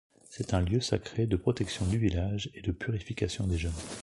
[0.23, 3.71] C’est un lieu sacré de protection du village et de purification des jeunes.